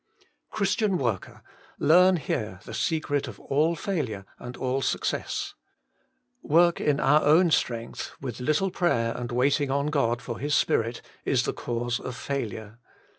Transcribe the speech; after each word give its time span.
Christian 0.49 0.97
worker, 0.97 1.43
learn 1.77 2.15
here 2.17 2.59
the 2.65 2.73
secret 2.73 3.27
of 3.27 3.39
all 3.39 3.75
failure 3.75 4.25
and 4.39 4.57
all 4.57 4.81
success. 4.81 5.53
Work 6.41 6.81
in 6.81 6.99
our 6.99 7.21
own 7.23 7.51
strength, 7.51 8.13
with 8.19 8.39
little 8.39 8.71
prayer 8.71 9.15
and 9.15 9.31
waiting 9.31 9.69
on 9.69 9.91
God 9.91 10.19
for 10.19 10.39
His 10.39 10.55
spirit, 10.55 11.03
is 11.23 11.43
the 11.43 11.53
cause 11.53 11.99
of 11.99 12.15
fail 12.15 12.51
ure. 12.51 12.79